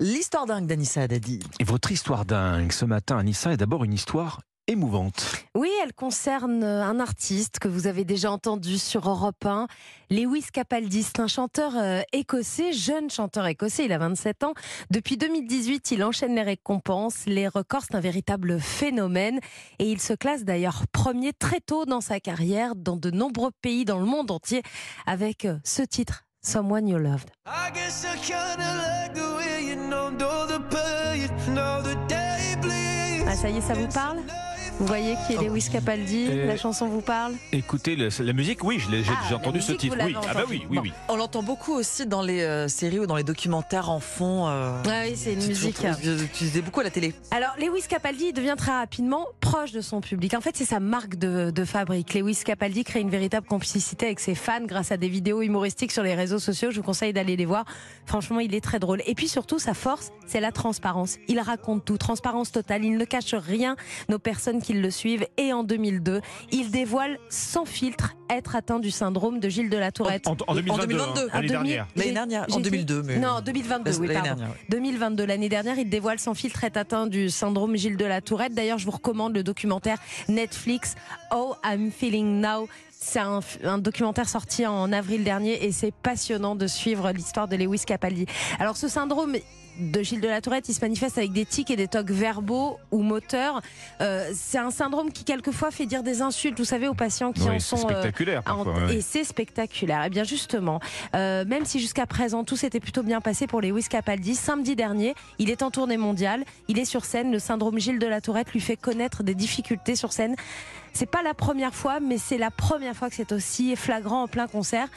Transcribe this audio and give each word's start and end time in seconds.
L'histoire 0.00 0.46
dingue 0.46 0.66
d'Anissa 0.66 1.02
Haddadi. 1.02 1.40
Et 1.58 1.64
votre 1.64 1.92
histoire 1.92 2.24
dingue 2.24 2.72
ce 2.72 2.84
matin, 2.84 3.18
Anissa, 3.18 3.52
est 3.52 3.56
d'abord 3.56 3.84
une 3.84 3.92
histoire 3.92 4.40
émouvante. 4.66 5.44
Oui, 5.54 5.70
elle 5.82 5.92
concerne 5.92 6.64
un 6.64 6.98
artiste 6.98 7.58
que 7.58 7.68
vous 7.68 7.86
avez 7.86 8.04
déjà 8.04 8.30
entendu 8.30 8.78
sur 8.78 9.08
Europe 9.08 9.44
1, 9.44 9.68
Lewis 10.10 10.46
Capaldi. 10.52 11.02
C'est 11.04 11.20
un 11.20 11.28
chanteur 11.28 11.72
euh, 11.76 12.02
écossais, 12.12 12.72
jeune 12.72 13.08
chanteur 13.08 13.46
écossais, 13.46 13.84
il 13.84 13.92
a 13.92 13.98
27 13.98 14.44
ans. 14.44 14.54
Depuis 14.90 15.16
2018, 15.16 15.92
il 15.92 16.02
enchaîne 16.02 16.34
les 16.34 16.42
récompenses, 16.42 17.24
les 17.26 17.48
records, 17.48 17.82
c'est 17.88 17.96
un 17.96 18.00
véritable 18.00 18.60
phénomène. 18.60 19.38
Et 19.78 19.90
il 19.90 20.00
se 20.00 20.12
classe 20.14 20.44
d'ailleurs 20.44 20.82
premier 20.92 21.32
très 21.32 21.60
tôt 21.60 21.84
dans 21.84 22.00
sa 22.00 22.18
carrière 22.20 22.74
dans 22.74 22.96
de 22.96 23.10
nombreux 23.10 23.52
pays 23.62 23.84
dans 23.84 24.00
le 24.00 24.06
monde 24.06 24.30
entier 24.30 24.62
avec 25.06 25.44
euh, 25.44 25.58
ce 25.64 25.82
titre. 25.82 26.25
Someone 26.46 26.86
You 26.86 27.00
Loved. 27.00 27.32
I 27.44 27.70
guess 27.74 28.04
I 28.04 28.14
kinda 28.18 28.68
like 28.78 29.14
the 29.14 29.34
way 29.36 29.64
you 29.66 29.74
know, 29.74 30.10
know 30.10 30.46
the 30.46 30.60
pain, 30.70 31.28
know 31.52 31.82
the 31.82 31.96
day 32.06 32.54
bleeds. 32.62 33.26
Ah, 33.26 33.34
ça 33.34 33.50
y 33.50 33.56
est, 33.56 33.60
ça 33.60 33.74
vous 33.74 33.88
parle? 33.88 34.18
Vous 34.78 34.86
voyez 34.86 35.16
qui 35.26 35.32
est 35.32 35.42
Lewis 35.48 35.68
Capaldi 35.72 36.26
Euh, 36.28 36.46
La 36.46 36.56
chanson 36.58 36.86
vous 36.86 37.00
parle 37.00 37.32
Écoutez, 37.50 37.96
le- 37.96 38.08
la 38.22 38.32
musique, 38.34 38.62
oui, 38.62 38.78
j'ai 38.78 39.02
Ah, 39.08 39.34
entendu 39.36 39.62
ce 39.62 39.72
titre. 39.72 39.96
Oui, 40.04 40.14
ah 40.28 40.34
bah 40.34 40.42
oui, 40.48 40.66
oui, 40.68 40.76
Bon. 40.76 40.82
oui. 40.82 40.92
On 41.08 41.16
l'entend 41.16 41.42
beaucoup 41.42 41.72
aussi 41.72 42.04
dans 42.06 42.20
les 42.20 42.42
euh, 42.42 42.68
séries 42.68 42.98
ou 42.98 43.06
dans 43.06 43.16
les 43.16 43.22
documentaires 43.24 43.88
en 43.90 44.00
fond. 44.00 44.46
euh, 44.48 44.82
Ah 44.86 45.02
oui, 45.06 45.14
c'est 45.16 45.32
une 45.32 45.40
c'est 45.40 45.48
musique. 45.48 45.78
utilisez 46.24 46.60
beaucoup 46.60 46.80
à 46.80 46.84
la 46.84 46.90
télé. 46.90 47.14
Alors, 47.30 47.54
Lewis 47.58 47.84
Capaldi 47.88 48.34
devient 48.34 48.54
très 48.58 48.72
rapidement 48.72 49.24
proche 49.40 49.72
de 49.72 49.80
son 49.80 50.02
public. 50.02 50.34
En 50.34 50.42
fait, 50.42 50.54
c'est 50.56 50.66
sa 50.66 50.78
marque 50.78 51.16
de, 51.16 51.50
de 51.50 51.64
fabrique. 51.64 52.12
Lewis 52.12 52.40
Capaldi 52.44 52.84
crée 52.84 53.00
une 53.00 53.10
véritable 53.10 53.46
complicité 53.46 54.04
avec 54.06 54.20
ses 54.20 54.34
fans 54.34 54.64
grâce 54.66 54.92
à 54.92 54.98
des 54.98 55.08
vidéos 55.08 55.40
humoristiques 55.40 55.92
sur 55.92 56.02
les 56.02 56.14
réseaux 56.14 56.38
sociaux. 56.38 56.70
Je 56.70 56.76
vous 56.76 56.82
conseille 56.86 57.14
d'aller 57.14 57.36
les 57.36 57.46
voir. 57.46 57.64
Franchement, 58.04 58.40
il 58.40 58.54
est 58.54 58.60
très 58.60 58.78
drôle. 58.78 59.00
Et 59.06 59.14
puis 59.14 59.28
surtout, 59.28 59.58
sa 59.58 59.72
force, 59.72 60.12
c'est 60.26 60.40
la 60.40 60.52
transparence. 60.52 61.16
Il 61.28 61.40
raconte 61.40 61.84
tout, 61.86 61.96
transparence 61.96 62.52
totale. 62.52 62.84
Il 62.84 62.98
ne 62.98 63.04
cache 63.06 63.32
rien 63.34 63.74
aux 64.12 64.18
personnes 64.18 64.60
qui 64.66 64.72
le 64.74 64.90
suivent. 64.90 65.26
Et 65.36 65.52
en 65.52 65.62
2002, 65.62 66.20
il 66.50 66.70
dévoile 66.70 67.18
sans 67.28 67.64
filtre 67.64 68.14
être 68.28 68.56
atteint 68.56 68.80
du 68.80 68.90
syndrome 68.90 69.38
de 69.38 69.48
Gilles 69.48 69.70
de 69.70 69.76
la 69.76 69.92
Tourette. 69.92 70.26
En, 70.26 70.36
en 70.48 70.54
2022, 70.54 70.86
2022, 70.86 71.20
hein, 71.20 71.28
l'année 71.32 71.32
En 71.32 71.40
2000, 71.40 71.48
dernière. 71.50 71.86
L'année 71.94 72.08
j'ai- 72.08 72.14
dernière, 72.14 72.42
en 72.42 72.46
j'ai 72.48 72.56
dit- 72.56 72.62
2002. 72.70 73.02
Mais... 73.04 73.18
Non, 73.18 73.40
2022, 73.44 73.90
oui, 73.98 74.08
L'année 74.08 74.14
pardon. 74.14 74.28
dernière, 74.40 74.48
ouais. 74.48 74.60
2022, 74.70 75.24
l'année 75.24 75.48
dernière, 75.48 75.78
il 75.78 75.88
dévoile 75.88 76.18
sans 76.18 76.34
filtre 76.34 76.64
être 76.64 76.76
atteint 76.76 77.06
du 77.06 77.30
syndrome 77.30 77.76
Gilles 77.76 77.96
de 77.96 78.04
la 78.04 78.20
Tourette. 78.20 78.54
D'ailleurs, 78.54 78.78
je 78.78 78.84
vous 78.86 78.90
recommande 78.90 79.34
le 79.36 79.44
documentaire 79.44 79.98
Netflix 80.28 80.96
Oh 81.32 81.54
I'm 81.64 81.92
Feeling 81.92 82.40
Now. 82.40 82.68
C'est 82.98 83.20
un, 83.20 83.40
un 83.62 83.78
documentaire 83.78 84.28
sorti 84.28 84.66
en 84.66 84.92
avril 84.92 85.22
dernier 85.22 85.64
et 85.64 85.70
c'est 85.70 85.92
passionnant 85.94 86.56
de 86.56 86.66
suivre 86.66 87.12
l'histoire 87.12 87.46
de 87.46 87.54
Lewis 87.54 87.82
Capaldi. 87.86 88.26
Alors 88.58 88.76
ce 88.76 88.88
syndrome 88.88 89.36
de 89.78 90.02
Gilles 90.02 90.20
de 90.20 90.28
la 90.28 90.40
Tourette, 90.40 90.68
il 90.68 90.74
se 90.74 90.80
manifeste 90.80 91.18
avec 91.18 91.32
des 91.32 91.44
tics 91.44 91.70
et 91.70 91.76
des 91.76 91.88
tocs 91.88 92.10
verbaux 92.10 92.78
ou 92.90 93.02
moteurs. 93.02 93.60
Euh, 94.00 94.30
c'est 94.34 94.58
un 94.58 94.70
syndrome 94.70 95.12
qui 95.12 95.24
quelquefois 95.24 95.70
fait 95.70 95.86
dire 95.86 96.02
des 96.02 96.22
insultes, 96.22 96.58
vous 96.58 96.64
savez, 96.64 96.88
aux 96.88 96.94
patients 96.94 97.32
qui 97.32 97.42
en 97.42 97.50
Oui, 97.52 97.60
sont... 97.60 97.76
euh, 97.76 97.80
spectaculaire 97.80 98.40
en- 98.46 98.64
parfois. 98.64 98.86
ouais. 98.86 98.96
Et 98.96 99.00
c'est 99.00 99.24
spectaculaire. 99.24 100.04
Et 100.04 100.10
bien 100.10 100.24
justement, 100.24 100.80
euh, 101.14 101.44
même 101.44 101.64
si 101.64 101.80
jusqu'à 101.80 102.06
présent 102.06 102.44
tout 102.44 102.56
s'était 102.56 102.80
plutôt 102.80 103.02
bien 103.02 103.20
passé 103.20 103.46
pour 103.46 103.60
Lewis 103.60 103.86
Capaldi, 103.88 104.34
samedi 104.34 104.76
dernier, 104.76 105.14
il 105.38 105.50
est 105.50 105.62
en 105.62 105.70
tournée 105.70 105.96
mondiale, 105.96 106.44
il 106.68 106.78
est 106.78 106.84
sur 106.84 107.04
scène, 107.04 107.30
le 107.32 107.38
syndrome 107.38 107.78
Gilles 107.78 107.98
de 107.98 108.06
la 108.06 108.20
Tourette 108.20 108.52
lui 108.52 108.60
fait 108.60 108.76
connaître 108.76 109.22
des 109.22 109.34
difficultés 109.34 109.96
sur 109.96 110.12
scène. 110.12 110.36
C'est 110.92 111.04
pas 111.10 111.22
la 111.22 111.34
première 111.34 111.74
fois, 111.74 112.00
mais 112.00 112.16
c'est 112.16 112.38
la 112.38 112.50
première 112.50 112.96
fois 112.96 113.10
que 113.10 113.14
c'est 113.16 113.32
aussi 113.32 113.76
flagrant 113.76 114.22
en 114.22 114.28
plein 114.28 114.46
concert. 114.46 114.88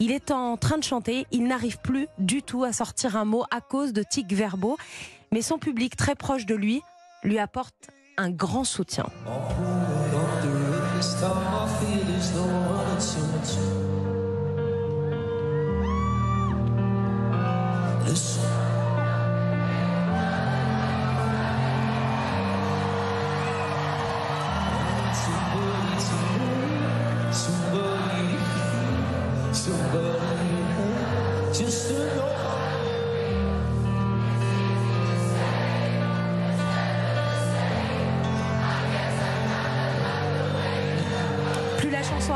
Il 0.00 0.12
est 0.12 0.30
en 0.30 0.56
train 0.56 0.78
de 0.78 0.84
chanter, 0.84 1.26
il 1.32 1.44
n'arrive 1.46 1.78
plus 1.78 2.06
du 2.18 2.42
tout 2.42 2.62
à 2.62 2.72
sortir 2.72 3.16
un 3.16 3.24
mot 3.24 3.44
à 3.50 3.60
cause 3.60 3.92
de 3.92 4.04
tics 4.08 4.32
verbaux, 4.32 4.76
mais 5.32 5.42
son 5.42 5.58
public 5.58 5.96
très 5.96 6.14
proche 6.14 6.46
de 6.46 6.54
lui 6.54 6.82
lui 7.24 7.38
apporte 7.38 7.74
un 8.16 8.30
grand 8.30 8.64
soutien. 8.64 9.06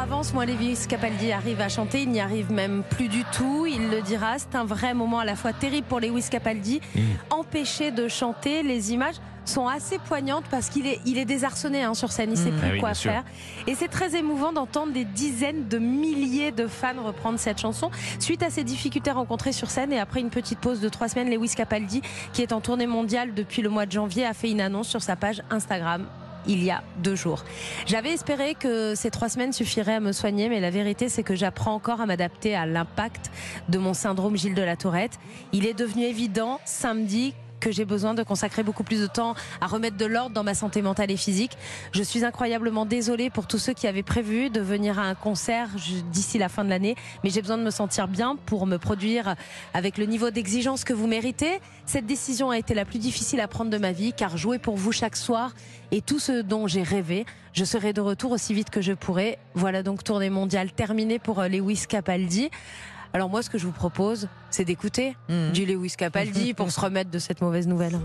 Avance, 0.00 0.32
moins 0.32 0.46
Lewis 0.46 0.86
Capaldi 0.88 1.30
arrive 1.30 1.60
à 1.60 1.68
chanter. 1.68 2.02
Il 2.02 2.10
n'y 2.10 2.20
arrive 2.20 2.50
même 2.50 2.82
plus 2.88 3.08
du 3.08 3.22
tout. 3.32 3.66
Il 3.66 3.90
le 3.90 4.00
dira. 4.00 4.38
C'est 4.38 4.56
un 4.56 4.64
vrai 4.64 4.94
moment 4.94 5.18
à 5.18 5.24
la 5.24 5.36
fois 5.36 5.52
terrible 5.52 5.86
pour 5.86 6.00
Lewis 6.00 6.26
Capaldi. 6.30 6.80
Empêché 7.30 7.90
de 7.90 8.08
chanter, 8.08 8.62
les 8.62 8.92
images 8.92 9.16
sont 9.44 9.66
assez 9.66 9.98
poignantes 9.98 10.44
parce 10.50 10.68
qu'il 10.68 10.86
est, 10.86 11.00
il 11.06 11.18
est 11.18 11.24
désarçonné 11.24 11.82
hein, 11.82 11.94
sur 11.94 12.12
scène. 12.12 12.30
Il 12.32 12.36
sait 12.36 12.50
Mmh. 12.50 12.58
plus 12.58 12.68
Ah 12.68 12.72
oui, 12.74 12.80
quoi 12.80 12.94
sûr. 12.94 13.10
faire. 13.12 13.24
Et 13.66 13.74
c'est 13.74 13.88
très 13.88 14.16
émouvant 14.16 14.52
d'entendre 14.52 14.92
des 14.92 15.04
dizaines 15.04 15.68
de 15.68 15.78
milliers 15.78 16.52
de 16.52 16.66
fans 16.66 17.02
reprendre 17.02 17.38
cette 17.38 17.58
chanson. 17.58 17.90
Suite 18.18 18.42
à 18.42 18.50
ces 18.50 18.64
difficultés 18.64 19.10
rencontrées 19.10 19.52
sur 19.52 19.70
scène 19.70 19.92
et 19.92 19.98
après 19.98 20.20
une 20.20 20.30
petite 20.30 20.58
pause 20.58 20.80
de 20.80 20.88
trois 20.88 21.08
semaines, 21.08 21.30
Lewis 21.30 21.54
Capaldi, 21.56 22.02
qui 22.32 22.42
est 22.42 22.52
en 22.52 22.60
tournée 22.60 22.86
mondiale 22.86 23.34
depuis 23.34 23.62
le 23.62 23.68
mois 23.68 23.86
de 23.86 23.92
janvier, 23.92 24.26
a 24.26 24.34
fait 24.34 24.50
une 24.50 24.60
annonce 24.60 24.88
sur 24.88 25.02
sa 25.02 25.16
page 25.16 25.42
Instagram 25.50 26.06
il 26.46 26.64
y 26.64 26.70
a 26.70 26.82
deux 27.02 27.14
jours. 27.16 27.44
J'avais 27.86 28.12
espéré 28.14 28.54
que 28.54 28.94
ces 28.94 29.10
trois 29.10 29.28
semaines 29.28 29.52
suffiraient 29.52 29.96
à 29.96 30.00
me 30.00 30.12
soigner, 30.12 30.48
mais 30.48 30.58
la 30.58 30.70
vérité, 30.70 31.10
c'est 31.10 31.22
que 31.22 31.34
j'apprends 31.34 31.74
encore 31.74 32.00
à 32.00 32.06
m'adapter 32.06 32.56
à 32.56 32.64
l'impact 32.64 33.30
de 33.68 33.76
mon 33.78 33.92
syndrome 33.92 34.36
Gilles 34.38 34.54
de 34.54 34.62
la 34.62 34.74
Tourette. 34.76 35.18
Il 35.52 35.66
est 35.66 35.74
devenu 35.74 36.04
évident 36.04 36.58
samedi 36.64 37.34
que 37.60 37.70
j'ai 37.70 37.84
besoin 37.84 38.14
de 38.14 38.22
consacrer 38.22 38.62
beaucoup 38.62 38.82
plus 38.82 39.00
de 39.00 39.06
temps 39.06 39.34
à 39.60 39.66
remettre 39.66 39.96
de 39.96 40.06
l'ordre 40.06 40.34
dans 40.34 40.42
ma 40.42 40.54
santé 40.54 40.82
mentale 40.82 41.10
et 41.10 41.16
physique. 41.16 41.56
Je 41.92 42.02
suis 42.02 42.24
incroyablement 42.24 42.86
désolée 42.86 43.30
pour 43.30 43.46
tous 43.46 43.58
ceux 43.58 43.72
qui 43.72 43.86
avaient 43.86 44.02
prévu 44.02 44.50
de 44.50 44.60
venir 44.60 44.98
à 44.98 45.02
un 45.02 45.14
concert 45.14 45.68
d'ici 46.10 46.38
la 46.38 46.48
fin 46.48 46.64
de 46.64 46.70
l'année, 46.70 46.96
mais 47.22 47.30
j'ai 47.30 47.42
besoin 47.42 47.58
de 47.58 47.62
me 47.62 47.70
sentir 47.70 48.08
bien 48.08 48.36
pour 48.46 48.66
me 48.66 48.78
produire 48.78 49.36
avec 49.74 49.98
le 49.98 50.06
niveau 50.06 50.30
d'exigence 50.30 50.84
que 50.84 50.92
vous 50.92 51.06
méritez. 51.06 51.60
Cette 51.86 52.06
décision 52.06 52.50
a 52.50 52.58
été 52.58 52.74
la 52.74 52.84
plus 52.84 52.98
difficile 52.98 53.40
à 53.40 53.48
prendre 53.48 53.70
de 53.70 53.78
ma 53.78 53.92
vie, 53.92 54.12
car 54.12 54.36
jouer 54.36 54.58
pour 54.58 54.76
vous 54.76 54.92
chaque 54.92 55.16
soir 55.16 55.52
est 55.92 56.04
tout 56.04 56.18
ce 56.18 56.40
dont 56.42 56.66
j'ai 56.66 56.82
rêvé. 56.82 57.26
Je 57.52 57.64
serai 57.64 57.92
de 57.92 58.00
retour 58.00 58.30
aussi 58.32 58.54
vite 58.54 58.70
que 58.70 58.80
je 58.80 58.92
pourrai. 58.92 59.38
Voilà 59.54 59.82
donc 59.82 60.04
tournée 60.04 60.30
mondiale 60.30 60.70
terminée 60.70 61.18
pour 61.18 61.40
euh, 61.40 61.48
Lewis 61.48 61.84
Capaldi. 61.88 62.50
Alors 63.12 63.28
moi, 63.28 63.42
ce 63.42 63.50
que 63.50 63.58
je 63.58 63.66
vous 63.66 63.72
propose, 63.72 64.28
c'est 64.50 64.64
d'écouter 64.64 65.16
Mhm. 65.28 65.52
du 65.52 65.66
Lewis 65.66 65.94
Capaldi 65.96 66.54
pour 66.54 66.70
se 66.70 66.80
remettre 66.80 67.10
de 67.10 67.18
cette 67.18 67.40
mauvaise 67.40 67.66
nouvelle. 67.66 67.98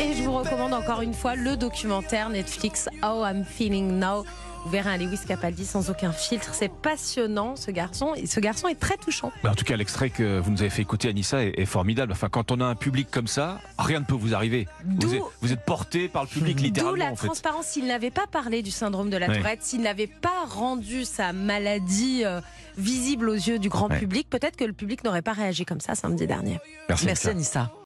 Et 0.00 0.14
je 0.14 0.22
vous 0.22 0.32
recommande 0.36 0.72
encore 0.74 1.02
une 1.02 1.14
fois 1.14 1.34
le 1.34 1.56
documentaire 1.56 2.30
Netflix 2.30 2.88
How 3.02 3.24
I'm 3.24 3.44
Feeling 3.44 3.98
Now. 3.98 4.24
Vous 4.64 4.70
verrez 4.70 4.90
un 4.90 4.96
Lewis 4.98 5.20
Capaldi 5.26 5.64
sans 5.64 5.88
aucun 5.90 6.12
filtre. 6.12 6.50
C'est 6.52 6.70
passionnant, 6.70 7.56
ce 7.56 7.70
garçon. 7.70 8.14
Et 8.16 8.26
ce 8.26 8.40
garçon 8.40 8.68
est 8.68 8.78
très 8.78 8.96
touchant. 8.96 9.32
Mais 9.42 9.50
En 9.50 9.54
tout 9.54 9.64
cas, 9.64 9.76
l'extrait 9.76 10.10
que 10.10 10.38
vous 10.40 10.50
nous 10.50 10.60
avez 10.60 10.70
fait 10.70 10.82
écouter, 10.82 11.08
Anissa, 11.08 11.42
est, 11.44 11.58
est 11.58 11.64
formidable. 11.64 12.12
Enfin, 12.12 12.28
quand 12.28 12.50
on 12.52 12.60
a 12.60 12.64
un 12.66 12.74
public 12.74 13.08
comme 13.10 13.28
ça, 13.28 13.60
rien 13.78 14.00
ne 14.00 14.04
peut 14.04 14.14
vous 14.14 14.34
arriver. 14.34 14.68
D'où- 14.84 15.08
Vous 15.08 15.14
êtes, 15.14 15.22
vous 15.42 15.52
êtes 15.52 15.64
porté 15.64 16.08
par 16.08 16.22
le 16.24 16.28
public, 16.28 16.56
D'où 16.56 16.64
littéralement. 16.64 16.96
la 17.04 17.12
en 17.12 17.16
fait. 17.16 17.26
transparence. 17.26 17.66
S'il 17.66 17.86
n'avait 17.86 18.10
pas 18.10 18.26
parlé 18.30 18.62
du 18.62 18.70
syndrome 18.70 19.10
de 19.10 19.16
la. 19.16 19.26
Tourette, 19.26 19.62
s'il 19.62 19.80
n'avait 19.82 20.06
pas 20.06 20.44
rendu 20.48 21.04
sa 21.04 21.32
maladie 21.32 22.22
euh, 22.24 22.40
visible 22.76 23.28
aux 23.28 23.34
yeux 23.34 23.58
du 23.58 23.68
grand 23.68 23.88
public, 23.88 24.28
peut-être 24.28 24.56
que 24.56 24.64
le 24.64 24.72
public 24.72 25.04
n'aurait 25.04 25.22
pas 25.22 25.32
réagi 25.32 25.64
comme 25.64 25.80
ça 25.80 25.94
samedi 25.94 26.26
dernier. 26.26 26.58
Merci, 26.88 27.06
Merci 27.06 27.28
Anissa. 27.28 27.60
Anissa. 27.60 27.72